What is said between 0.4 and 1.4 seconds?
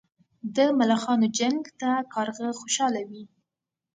د ملخانو